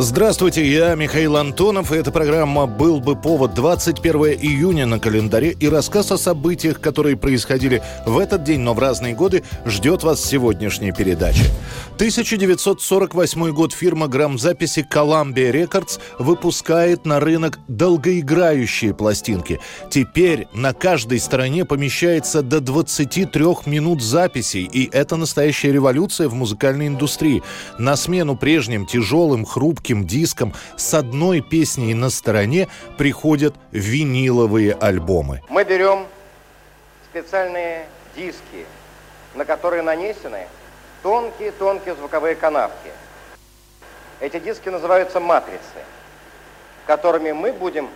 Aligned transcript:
Здравствуйте, 0.00 0.64
я 0.64 0.94
Михаил 0.94 1.36
Антонов, 1.36 1.90
и 1.90 1.96
эта 1.96 2.12
программа 2.12 2.66
«Был 2.66 3.00
бы 3.00 3.16
повод» 3.16 3.54
21 3.54 4.38
июня 4.40 4.86
на 4.86 5.00
календаре, 5.00 5.50
и 5.50 5.68
рассказ 5.68 6.12
о 6.12 6.16
событиях, 6.16 6.80
которые 6.80 7.16
происходили 7.16 7.82
в 8.06 8.16
этот 8.16 8.44
день, 8.44 8.60
но 8.60 8.74
в 8.74 8.78
разные 8.78 9.16
годы, 9.16 9.42
ждет 9.66 10.04
вас 10.04 10.24
сегодняшней 10.24 10.92
передачи. 10.92 11.42
1948 11.96 13.50
год 13.50 13.72
фирма 13.72 14.06
грамзаписи 14.06 14.86
Columbia 14.88 15.50
Records 15.50 15.98
выпускает 16.20 17.04
на 17.04 17.18
рынок 17.18 17.58
долгоиграющие 17.66 18.94
пластинки. 18.94 19.58
Теперь 19.90 20.46
на 20.54 20.74
каждой 20.74 21.18
стороне 21.18 21.64
помещается 21.64 22.42
до 22.42 22.60
23 22.60 23.44
минут 23.66 24.00
записей, 24.00 24.62
и 24.72 24.88
это 24.92 25.16
настоящая 25.16 25.72
революция 25.72 26.28
в 26.28 26.34
музыкальной 26.34 26.86
индустрии. 26.86 27.42
На 27.80 27.96
смену 27.96 28.36
прежним 28.36 28.86
тяжелым, 28.86 29.44
хрупким 29.44 29.87
жестким 29.88 30.06
диском 30.06 30.54
с 30.76 30.94
одной 30.94 31.40
песней 31.40 31.94
на 31.94 32.10
стороне 32.10 32.68
приходят 32.98 33.54
виниловые 33.72 34.74
альбомы. 34.74 35.42
Мы 35.48 35.64
берем 35.64 36.06
специальные 37.10 37.86
диски, 38.14 38.66
на 39.34 39.44
которые 39.44 39.82
нанесены 39.82 40.46
тонкие-тонкие 41.02 41.94
звуковые 41.94 42.34
канавки. 42.34 42.90
Эти 44.20 44.38
диски 44.38 44.68
называются 44.68 45.20
матрицы, 45.20 45.80
которыми 46.86 47.32
мы 47.32 47.52
будем 47.52 47.88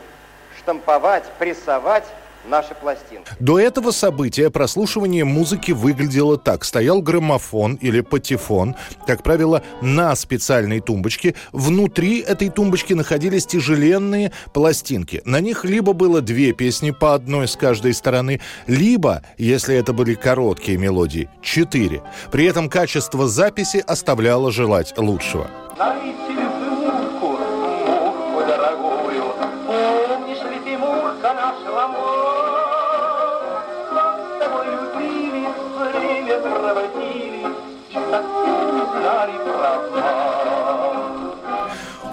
штамповать, 0.58 1.24
прессовать 1.38 2.06
наши 2.44 2.74
пластинки. 2.74 3.30
До 3.40 3.58
этого 3.58 3.90
события 3.90 4.50
прослушивание 4.50 5.24
музыки 5.24 5.72
выглядело 5.72 6.38
так. 6.38 6.64
Стоял 6.64 7.02
граммофон 7.02 7.74
или 7.74 8.00
патефон, 8.00 8.76
как 9.06 9.22
правило, 9.22 9.62
на 9.80 10.14
специальной 10.16 10.80
тумбочке. 10.80 11.34
Внутри 11.52 12.20
этой 12.20 12.48
тумбочки 12.48 12.94
находились 12.94 13.46
тяжеленные 13.46 14.32
пластинки. 14.52 15.22
На 15.24 15.40
них 15.40 15.64
либо 15.64 15.92
было 15.92 16.20
две 16.20 16.52
песни 16.52 16.90
по 16.90 17.14
одной 17.14 17.48
с 17.48 17.56
каждой 17.56 17.94
стороны, 17.94 18.40
либо, 18.66 19.22
если 19.38 19.76
это 19.76 19.92
были 19.92 20.14
короткие 20.14 20.78
мелодии, 20.78 21.28
четыре. 21.42 22.02
При 22.30 22.46
этом 22.46 22.68
качество 22.68 23.28
записи 23.28 23.82
оставляло 23.86 24.50
желать 24.50 24.96
лучшего. 24.98 25.48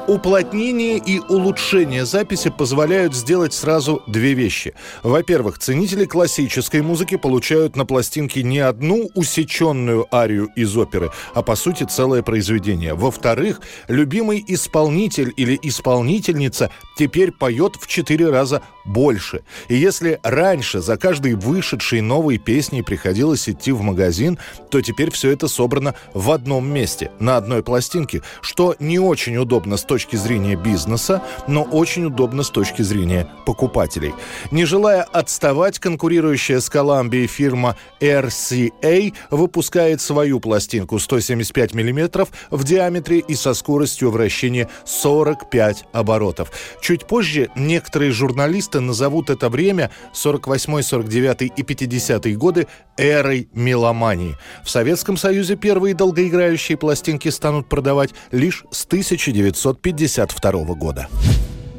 Уплотнение 0.09 0.97
и 0.97 1.19
улучшение 1.19 2.03
записи 2.03 2.49
позволяют 2.49 3.13
сделать 3.13 3.53
сразу 3.53 4.01
две 4.07 4.33
вещи. 4.33 4.73
Во-первых, 5.03 5.59
ценители 5.59 6.05
классической 6.05 6.81
музыки 6.81 7.15
получают 7.15 7.75
на 7.75 7.85
пластинке 7.85 8.41
не 8.41 8.57
одну 8.57 9.11
усеченную 9.13 10.07
арию 10.11 10.49
из 10.55 10.75
оперы, 10.75 11.11
а 11.35 11.43
по 11.43 11.55
сути 11.55 11.83
целое 11.83 12.23
произведение. 12.23 12.95
Во-вторых, 12.95 13.61
любимый 13.87 14.43
исполнитель 14.47 15.31
или 15.37 15.59
исполнительница 15.61 16.71
теперь 16.97 17.31
поет 17.31 17.75
в 17.79 17.85
четыре 17.85 18.31
раза 18.31 18.63
больше. 18.85 19.43
И 19.67 19.75
если 19.75 20.19
раньше 20.23 20.81
за 20.81 20.97
каждой 20.97 21.35
вышедшей 21.35 22.01
новой 22.01 22.39
песней 22.39 22.81
приходилось 22.81 23.47
идти 23.47 23.71
в 23.71 23.83
магазин, 23.83 24.39
то 24.71 24.81
теперь 24.81 25.11
все 25.11 25.29
это 25.29 25.47
собрано 25.47 25.93
в 26.15 26.31
одном 26.31 26.67
месте, 26.67 27.11
на 27.19 27.37
одной 27.37 27.61
пластинке, 27.61 28.23
что 28.41 28.75
не 28.79 28.97
очень 28.97 29.37
удобно 29.37 29.77
с 29.77 29.83
точки 29.83 29.98
точки 29.99 30.15
зрения 30.15 30.55
бизнеса, 30.55 31.21
но 31.45 31.63
очень 31.63 32.05
удобно 32.05 32.43
с 32.43 32.49
точки 32.49 32.83
зрения 32.83 33.27
покупателей. 33.45 34.13
Не 34.49 34.63
желая 34.63 35.03
отставать, 35.03 35.77
конкурирующая 35.77 36.61
с 36.61 36.69
Columbia 36.69 37.27
фирма 37.27 37.75
RCA 37.99 39.13
выпускает 39.29 39.99
свою 39.99 40.39
пластинку 40.39 40.99
175 40.99 41.73
мм 41.73 42.27
в 42.49 42.63
диаметре 42.63 43.19
и 43.19 43.35
со 43.35 43.53
скоростью 43.53 44.09
вращения 44.11 44.69
45 44.85 45.83
оборотов. 45.91 46.49
Чуть 46.81 47.05
позже 47.05 47.49
некоторые 47.57 48.11
журналисты 48.11 48.79
назовут 48.79 49.29
это 49.29 49.49
время 49.49 49.91
48, 50.13 50.81
49 50.81 51.51
и 51.57 51.63
50 51.63 52.37
годы 52.37 52.67
эрой 52.95 53.49
меломании. 53.51 54.37
В 54.63 54.69
Советском 54.69 55.17
Союзе 55.17 55.57
первые 55.57 55.93
долгоиграющие 55.93 56.77
пластинки 56.77 57.27
станут 57.27 57.67
продавать 57.67 58.11
лишь 58.31 58.63
с 58.71 58.85
1950 58.85 59.88
1952 59.91 60.75
года. 60.75 61.07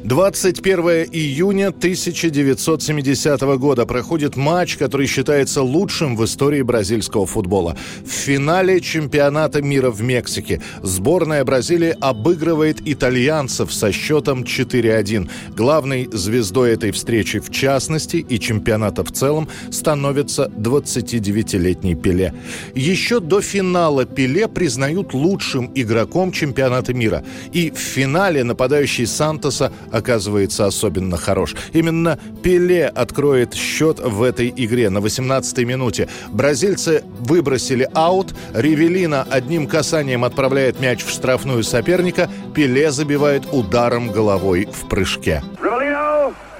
21 0.03 0.79
июня 1.11 1.67
1970 1.67 3.41
года 3.59 3.85
проходит 3.85 4.35
матч, 4.35 4.77
который 4.77 5.05
считается 5.05 5.61
лучшим 5.61 6.15
в 6.15 6.25
истории 6.25 6.63
бразильского 6.63 7.27
футбола. 7.27 7.77
В 8.03 8.09
финале 8.09 8.81
чемпионата 8.81 9.61
мира 9.61 9.91
в 9.91 10.01
Мексике 10.01 10.59
сборная 10.81 11.45
Бразилии 11.45 11.95
обыгрывает 12.01 12.81
итальянцев 12.83 13.71
со 13.71 13.91
счетом 13.91 14.41
4-1. 14.41 15.29
Главной 15.55 16.09
звездой 16.11 16.71
этой 16.71 16.89
встречи 16.89 17.39
в 17.39 17.51
частности 17.51 18.17
и 18.17 18.39
чемпионата 18.39 19.03
в 19.03 19.11
целом 19.11 19.49
становится 19.69 20.47
29-летний 20.57 21.93
Пеле. 21.93 22.33
Еще 22.73 23.19
до 23.19 23.39
финала 23.39 24.05
Пеле 24.05 24.47
признают 24.47 25.13
лучшим 25.13 25.71
игроком 25.75 26.31
чемпионата 26.31 26.91
мира. 26.91 27.23
И 27.53 27.69
в 27.69 27.77
финале 27.77 28.43
нападающий 28.43 29.05
Сантоса 29.05 29.71
оказывается 29.91 30.65
особенно 30.65 31.17
хорош. 31.17 31.55
Именно 31.73 32.17
Пеле 32.43 32.87
откроет 32.87 33.53
счет 33.53 33.99
в 33.99 34.23
этой 34.23 34.53
игре 34.55 34.89
на 34.89 34.99
18-й 34.99 35.65
минуте. 35.65 36.07
Бразильцы 36.29 37.03
выбросили 37.19 37.87
аут, 37.93 38.33
Ревелина 38.53 39.25
одним 39.29 39.67
касанием 39.67 40.23
отправляет 40.23 40.79
мяч 40.79 41.03
в 41.03 41.09
штрафную 41.09 41.63
соперника, 41.63 42.29
Пеле 42.53 42.91
забивает 42.91 43.43
ударом 43.51 44.09
головой 44.09 44.67
в 44.71 44.87
прыжке. 44.87 45.41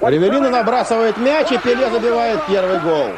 Ревелина 0.00 0.50
набрасывает 0.50 1.16
мяч, 1.18 1.52
и 1.52 1.58
Пеле 1.58 1.88
забивает 1.90 2.40
первый 2.48 2.80
гол. 2.80 3.08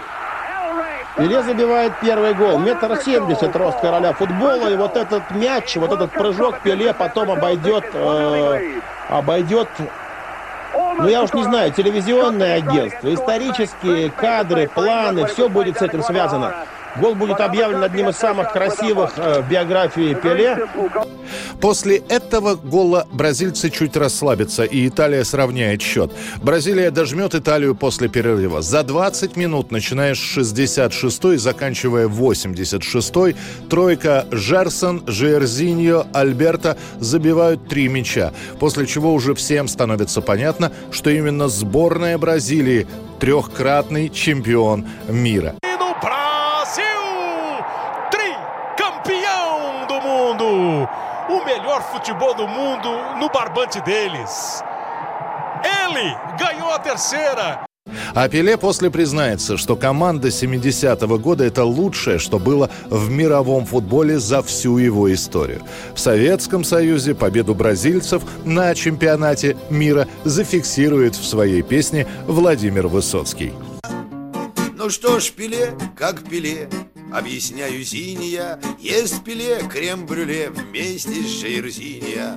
Пеле 1.17 1.43
забивает 1.43 1.93
первый 2.03 2.35
гол. 2.35 2.59
Метр 2.59 2.99
семьдесят 3.03 3.55
рост 3.57 3.81
короля 3.81 4.13
футбола. 4.13 4.69
И 4.69 4.77
вот 4.77 4.97
этот 4.97 5.31
мяч, 5.31 5.77
вот 5.77 5.93
этот 5.93 6.11
прыжок 6.11 6.61
Пеле 6.63 6.93
потом 6.93 7.31
обойдет, 7.31 7.85
э, 7.95 8.81
обойдет 9.09 9.69
ну, 10.99 11.09
я 11.09 11.22
уж 11.22 11.32
не 11.32 11.43
знаю, 11.43 11.72
телевизионное 11.72 12.56
агентство, 12.56 13.12
исторические 13.12 14.10
кадры, 14.10 14.69
планы, 14.69 15.27
все 15.27 15.49
будет 15.49 15.78
с 15.78 15.82
этим 15.82 16.03
связано. 16.03 16.66
Гол 17.00 17.15
будет 17.15 17.41
объявлен 17.41 17.82
одним 17.82 18.09
из 18.10 18.16
самых 18.16 18.53
красивых 18.53 19.15
э, 19.16 19.43
в 19.43 19.49
биографии 19.49 20.15
Пеле. 20.15 20.66
После 21.60 21.97
этого 22.09 22.55
гола 22.55 23.06
бразильцы 23.10 23.71
чуть 23.71 23.97
расслабятся, 23.97 24.65
и 24.65 24.87
Италия 24.87 25.25
сравняет 25.25 25.82
счет. 25.82 26.12
Бразилия 26.43 26.91
дожмет 26.91 27.34
Италию 27.34 27.75
после 27.75 28.09
перерыва. 28.09 28.62
За 28.62 28.82
20 28.82 29.37
минут, 29.37 29.72
начиная 29.72 30.15
с 30.15 30.19
66 30.19 31.25
и 31.25 31.37
заканчивая 31.37 32.06
86 32.06 33.15
тройка 33.69 34.26
Жерсон, 34.31 35.03
Жерзиньо, 35.06 36.06
Альберта 36.12 36.76
забивают 37.00 37.69
три 37.69 37.88
мяча. 37.88 38.32
После 38.61 38.87
чего 38.87 39.12
уже 39.12 39.35
всем 39.35 39.69
становится 39.69 40.20
понятно, 40.20 40.70
что 40.93 41.11
именно 41.11 41.49
сборная 41.49 42.19
Бразилии 42.19 42.87
трехкратный 43.19 44.11
чемпион 44.11 44.87
мира. 45.08 45.55
O 51.44 51.46
melhor 51.46 51.82
futebol 51.82 52.35
do 52.35 52.49
mundo 52.49 52.88
no 53.20 53.29
barbante 53.29 53.81
deles. 53.82 54.62
Ele 55.62 56.17
ganhou 56.38 56.70
a 56.73 56.79
terceira. 56.79 57.64
А 58.14 58.29
Пеле 58.29 58.56
после 58.56 58.91
признается, 58.91 59.56
что 59.56 59.76
команда 59.76 60.29
70-го 60.29 61.19
года– 61.19 61.44
это 61.46 61.64
лучшее, 61.64 62.19
что 62.19 62.38
было 62.38 62.70
в 62.87 63.11
мировом 63.11 63.67
футболе 63.67 64.19
за 64.19 64.43
всю 64.43 64.79
его 64.79 65.12
историю. 65.12 65.62
В 65.94 66.00
Советском 66.00 66.64
Союзе 66.64 67.14
победу 67.14 67.55
бразильцев 67.55 68.23
на 68.44 68.75
чемпионате 68.75 69.56
мира 69.69 70.06
зафиксирует 70.25 71.14
в 71.14 71.26
своей 71.26 71.62
песне 71.62 72.06
Владимир 72.26 72.87
Высоцкий. 72.87 73.52
Ну 74.76 74.88
что 74.90 75.19
ж, 75.19 75.31
Пеле, 75.32 75.75
как 75.97 76.23
Пеле, 76.23 76.69
Объясняю 77.12 77.85
синяя, 77.85 78.59
ест 78.81 79.23
пиле 79.25 79.61
крем-брюле 79.71 80.51
вместе 80.51 81.23
с 81.23 81.41
жирзиния. 81.41 82.37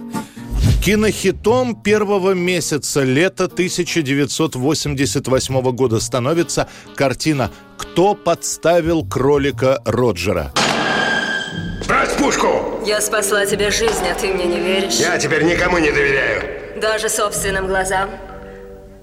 Кинохитом 0.83 1.75
первого 1.75 2.33
месяца 2.33 3.03
лета 3.03 3.45
1988 3.45 5.61
года 5.71 5.99
становится 5.99 6.67
картина 6.95 7.51
«Кто 7.77 8.15
подставил 8.15 9.05
кролика 9.05 9.81
Роджера?» 9.85 10.51
Брать 11.87 12.15
пушку! 12.17 12.81
Я 12.85 12.99
спасла 13.01 13.45
тебе 13.45 13.71
жизнь, 13.71 14.05
а 14.09 14.13
ты 14.13 14.33
мне 14.33 14.45
не 14.45 14.59
веришь? 14.59 14.95
Я 14.95 15.17
теперь 15.17 15.43
никому 15.43 15.77
не 15.77 15.91
доверяю. 15.91 16.79
Даже 16.81 17.09
собственным 17.09 17.67
глазам? 17.67 18.09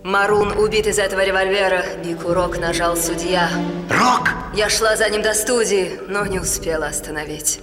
Марун 0.05 0.53
убит 0.59 0.87
из 0.87 0.99
этого 0.99 1.25
револьвера, 1.25 1.83
и 2.05 2.15
курок 2.15 2.59
нажал 2.59 2.95
судья. 2.95 3.49
Рок? 3.89 4.29
Я 4.55 4.69
шла 4.69 4.97
за 4.97 5.09
ним 5.09 5.23
до 5.23 5.33
студии, 5.33 5.99
но 6.09 6.27
не 6.27 6.39
успела 6.39 6.89
остановить. 6.89 7.61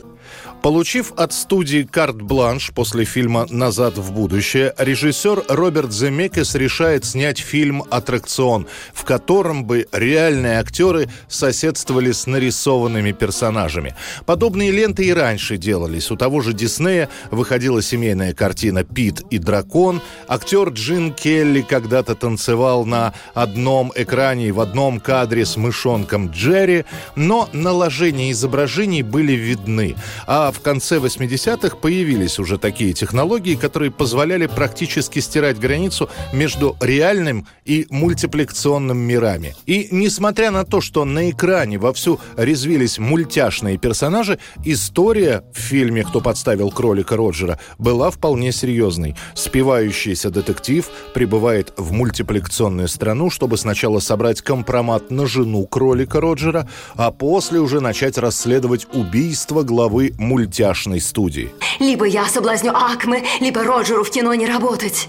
Получив 0.61 1.13
от 1.17 1.33
студии 1.33 1.87
карт-бланш 1.89 2.71
после 2.75 3.03
фильма 3.03 3.47
«Назад 3.49 3.97
в 3.97 4.11
будущее», 4.11 4.75
режиссер 4.77 5.45
Роберт 5.47 5.91
Земекес 5.91 6.53
решает 6.53 7.03
снять 7.03 7.39
фильм 7.39 7.83
«Аттракцион», 7.89 8.67
в 8.93 9.03
котором 9.03 9.65
бы 9.65 9.87
реальные 9.91 10.59
актеры 10.59 11.09
соседствовали 11.27 12.11
с 12.11 12.27
нарисованными 12.27 13.11
персонажами. 13.11 13.95
Подобные 14.27 14.69
ленты 14.69 15.05
и 15.05 15.13
раньше 15.13 15.57
делались. 15.57 16.11
У 16.11 16.15
того 16.15 16.41
же 16.41 16.53
Диснея 16.53 17.09
выходила 17.31 17.81
семейная 17.81 18.35
картина 18.35 18.83
«Пит 18.83 19.21
и 19.31 19.39
дракон». 19.39 19.99
Актер 20.27 20.69
Джин 20.69 21.11
Келли 21.11 21.61
когда-то 21.61 22.13
танцевал 22.13 22.85
на 22.85 23.15
одном 23.33 23.91
экране 23.95 24.49
и 24.49 24.51
в 24.51 24.59
одном 24.59 24.99
кадре 24.99 25.43
с 25.43 25.57
мышонком 25.57 26.29
Джерри, 26.29 26.85
но 27.15 27.49
наложения 27.51 28.31
изображений 28.31 29.01
были 29.01 29.33
видны. 29.33 29.95
А 30.27 30.50
в 30.51 30.61
конце 30.61 30.97
80-х 30.97 31.77
появились 31.77 32.39
уже 32.39 32.57
такие 32.57 32.93
технологии, 32.93 33.55
которые 33.55 33.91
позволяли 33.91 34.47
практически 34.47 35.19
стирать 35.19 35.59
границу 35.59 36.09
между 36.33 36.75
реальным 36.79 37.47
и 37.65 37.87
мультипликационным 37.89 38.97
мирами. 38.97 39.55
И 39.65 39.87
несмотря 39.91 40.51
на 40.51 40.65
то, 40.65 40.81
что 40.81 41.05
на 41.05 41.29
экране 41.29 41.77
вовсю 41.77 42.19
резвились 42.37 42.99
мультяшные 42.99 43.77
персонажи, 43.77 44.39
история 44.65 45.43
в 45.53 45.59
фильме 45.59 46.03
«Кто 46.03 46.21
подставил 46.21 46.71
кролика 46.71 47.15
Роджера» 47.15 47.59
была 47.77 48.11
вполне 48.11 48.51
серьезной. 48.51 49.15
Спивающийся 49.33 50.29
детектив 50.29 50.89
прибывает 51.13 51.73
в 51.77 51.91
мультипликационную 51.91 52.87
страну, 52.87 53.29
чтобы 53.29 53.57
сначала 53.57 53.99
собрать 53.99 54.41
компромат 54.41 55.11
на 55.11 55.25
жену 55.25 55.65
кролика 55.65 56.19
Роджера, 56.21 56.67
а 56.95 57.11
после 57.11 57.59
уже 57.59 57.79
начать 57.79 58.17
расследовать 58.17 58.87
убийство 58.93 59.63
главы 59.63 60.13
мультипликационной 60.17 60.40
мультяшной 60.41 60.99
студии. 60.99 61.53
Либо 61.79 62.05
я 62.05 62.25
соблазню 62.25 62.71
Акме, 62.75 63.23
либо 63.39 63.63
Роджеру 63.63 64.03
в 64.03 64.09
кино 64.09 64.33
не 64.33 64.47
работать. 64.47 65.07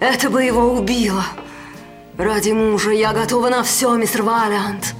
Это 0.00 0.28
бы 0.28 0.42
его 0.42 0.72
убило. 0.72 1.24
Ради 2.18 2.50
мужа 2.50 2.90
я 2.90 3.12
готова 3.12 3.48
на 3.48 3.62
все, 3.62 3.94
мистер 3.94 4.22
Валиант. 4.22 4.94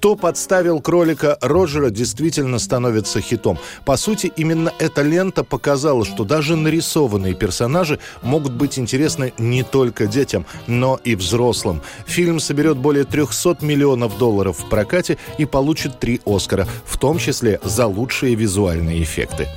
«Кто 0.00 0.16
подставил 0.16 0.80
кролика 0.80 1.36
Роджера» 1.42 1.90
действительно 1.90 2.58
становится 2.58 3.20
хитом. 3.20 3.58
По 3.84 3.98
сути, 3.98 4.32
именно 4.34 4.72
эта 4.78 5.02
лента 5.02 5.44
показала, 5.44 6.06
что 6.06 6.24
даже 6.24 6.56
нарисованные 6.56 7.34
персонажи 7.34 7.98
могут 8.22 8.54
быть 8.54 8.78
интересны 8.78 9.34
не 9.36 9.62
только 9.62 10.06
детям, 10.06 10.46
но 10.66 10.98
и 11.04 11.14
взрослым. 11.14 11.82
Фильм 12.06 12.40
соберет 12.40 12.78
более 12.78 13.04
300 13.04 13.58
миллионов 13.60 14.16
долларов 14.16 14.60
в 14.60 14.70
прокате 14.70 15.18
и 15.36 15.44
получит 15.44 16.00
три 16.00 16.22
«Оскара», 16.24 16.66
в 16.86 16.96
том 16.96 17.18
числе 17.18 17.60
за 17.62 17.86
лучшие 17.86 18.34
визуальные 18.34 19.02
эффекты. 19.02 19.48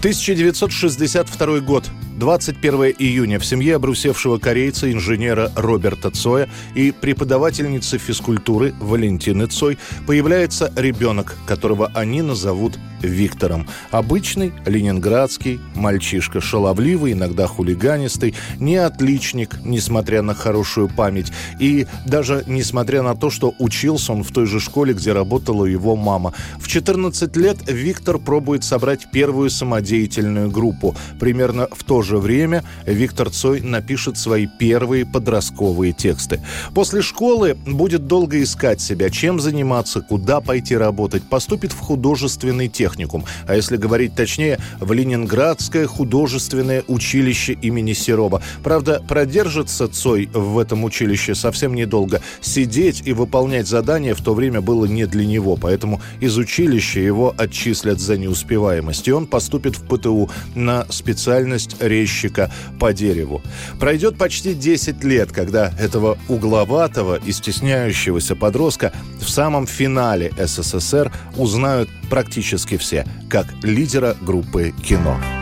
1962 0.00 1.58
год. 1.60 1.90
21 2.18 2.94
июня 2.98 3.38
в 3.38 3.44
семье 3.44 3.76
обрусевшего 3.76 4.38
корейца, 4.38 4.90
инженера 4.92 5.52
Роберта 5.54 6.10
Цоя 6.10 6.48
и 6.74 6.92
преподавательницы 6.92 7.98
физкультуры 7.98 8.74
Валентины 8.80 9.46
Цой 9.46 9.78
появляется 10.06 10.72
ребенок, 10.76 11.36
которого 11.46 11.90
они 11.94 12.22
назовут 12.22 12.78
Виктором. 13.02 13.68
Обычный 13.90 14.52
ленинградский 14.66 15.60
мальчишка, 15.74 16.40
шаловливый, 16.40 17.12
иногда 17.12 17.46
хулиганистый, 17.46 18.34
не 18.58 18.76
отличник, 18.76 19.56
несмотря 19.64 20.22
на 20.22 20.34
хорошую 20.34 20.88
память. 20.88 21.32
И 21.60 21.86
даже 22.06 22.42
несмотря 22.46 23.02
на 23.02 23.14
то, 23.14 23.30
что 23.30 23.54
учился 23.58 24.12
он 24.12 24.24
в 24.24 24.32
той 24.32 24.46
же 24.46 24.58
школе, 24.60 24.94
где 24.94 25.12
работала 25.12 25.64
его 25.64 25.94
мама. 25.94 26.34
В 26.58 26.66
14 26.66 27.36
лет 27.36 27.58
Виктор 27.68 28.18
пробует 28.18 28.64
собрать 28.64 29.10
первую 29.12 29.50
самодеятельную 29.88 30.50
группу. 30.50 30.94
Примерно 31.18 31.68
в 31.72 31.82
то 31.84 32.02
же 32.02 32.18
время 32.18 32.62
Виктор 32.86 33.30
Цой 33.30 33.60
напишет 33.60 34.18
свои 34.18 34.46
первые 34.46 35.06
подростковые 35.06 35.92
тексты. 35.92 36.40
После 36.74 37.02
школы 37.02 37.56
будет 37.66 38.06
долго 38.06 38.42
искать 38.42 38.80
себя, 38.80 39.10
чем 39.10 39.40
заниматься, 39.40 40.00
куда 40.00 40.40
пойти 40.40 40.76
работать. 40.76 41.22
Поступит 41.22 41.72
в 41.72 41.78
художественный 41.78 42.68
техникум, 42.68 43.24
а 43.46 43.56
если 43.56 43.76
говорить 43.76 44.14
точнее, 44.14 44.58
в 44.80 44.92
Ленинградское 44.92 45.86
художественное 45.86 46.84
училище 46.88 47.54
имени 47.54 47.94
Серова. 47.94 48.42
Правда, 48.62 49.02
продержится 49.08 49.88
Цой 49.88 50.28
в 50.32 50.58
этом 50.58 50.84
училище 50.84 51.34
совсем 51.34 51.74
недолго. 51.74 52.20
Сидеть 52.40 53.02
и 53.06 53.12
выполнять 53.12 53.66
задания 53.66 54.14
в 54.14 54.20
то 54.20 54.34
время 54.34 54.60
было 54.60 54.84
не 54.84 55.06
для 55.06 55.24
него, 55.24 55.56
поэтому 55.56 56.00
из 56.20 56.36
училища 56.36 57.00
его 57.00 57.34
отчислят 57.38 58.00
за 58.00 58.18
неуспеваемость, 58.18 59.08
и 59.08 59.12
он 59.12 59.26
поступит 59.26 59.77
в 59.78 59.86
ПТУ 59.86 60.30
на 60.54 60.86
специальность 60.90 61.76
резчика 61.80 62.50
по 62.78 62.92
дереву. 62.92 63.42
Пройдет 63.78 64.18
почти 64.18 64.54
10 64.54 65.04
лет, 65.04 65.32
когда 65.32 65.72
этого 65.78 66.18
угловатого 66.28 67.16
и 67.16 67.32
стесняющегося 67.32 68.36
подростка 68.36 68.92
в 69.20 69.28
самом 69.28 69.66
финале 69.66 70.32
СССР 70.38 71.12
узнают 71.36 71.88
практически 72.10 72.76
все, 72.76 73.06
как 73.28 73.46
лидера 73.62 74.16
группы 74.20 74.74
«Кино». 74.84 75.37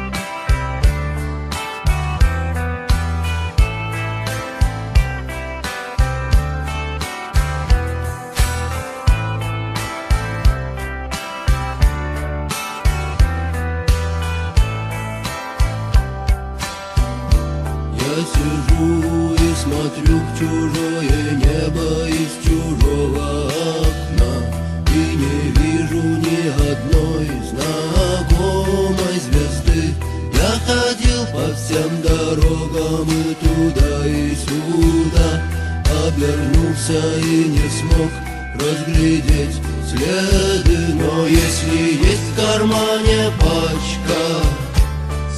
Пачка 43.41 44.25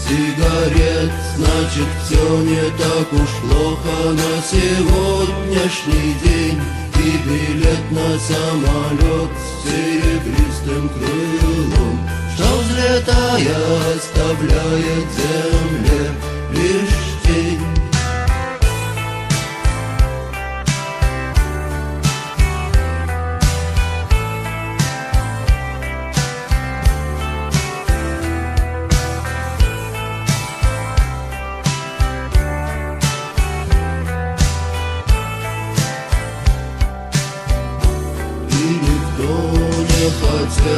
сигарет 0.08 1.12
Значит, 1.36 1.86
все 2.04 2.38
не 2.42 2.62
так 2.76 3.12
уж 3.12 3.30
плохо. 3.42 4.10
На 4.10 4.42
сегодняшний 4.42 6.14
день 6.24 6.60
И 6.96 7.10
билет 7.28 7.90
на 7.90 8.18
самолет 8.18 9.30
с 9.38 9.68
серебристым 9.68 10.88
крылом. 10.88 12.08
Что 12.34 12.58
взлетая 12.58 13.56
оставляет 13.94 15.06
земле 15.16 16.10
лишь 16.52 17.07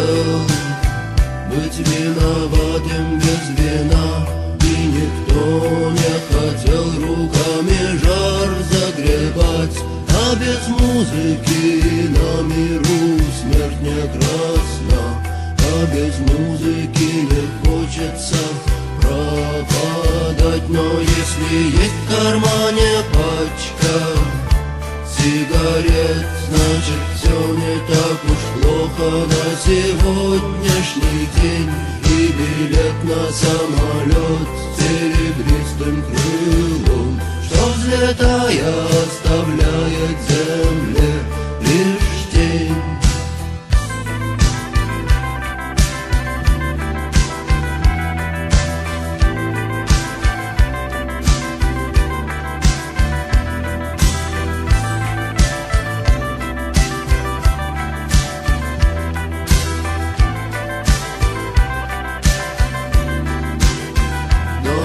хотел 0.01 0.41
быть 1.51 1.79
виноватым 1.79 3.19
без 3.19 3.45
вина 3.59 4.27
И 4.63 4.87
никто 4.97 5.43
не 5.91 6.15
хотел 6.31 6.85
руками 7.07 7.81
жар 8.03 8.51
загребать. 8.71 9.79
А 10.09 10.35
без 10.37 10.69
музыки 10.69 12.09
на 12.09 12.43
миру 12.43 13.21
смерть 13.41 13.81
не 13.83 14.01
красна 14.15 15.03
А 15.59 15.87
без 15.93 16.15
музыки 16.19 17.11
не 17.31 17.45
хочется 17.69 18.41
пропадать. 19.01 20.69
Но 20.69 21.01
если 21.01 21.55
есть 21.83 21.99
в 22.07 22.15
кармане 22.15 22.91
сегодняшний 30.11 31.29
день 31.41 31.71
И 32.05 32.33
билет 32.33 33.05
на 33.05 33.33
самолет 33.33 34.10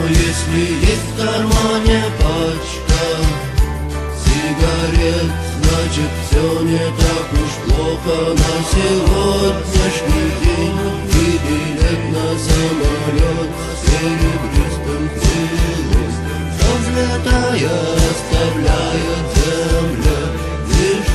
если 0.10 0.86
есть 0.86 1.08
в 1.10 1.18
кармане 1.18 2.04
пачка 2.20 3.06
сигарет 4.24 5.32
Значит 5.62 6.12
все 6.28 6.62
не 6.62 6.78
так 6.78 7.28
уж 7.34 7.54
плохо. 7.66 8.18
На 8.34 8.54
сегодняшний 8.72 10.30
день 10.44 10.78
И 11.10 11.40
билет 11.46 12.02
на 12.12 12.28
самолет 12.38 13.52
серебристым 13.86 15.04
крылом 15.10 16.12
Что 16.54 16.70
взлетая 16.78 17.78
оставляет 18.10 19.26
земля 19.36 20.22
лишь 20.70 21.15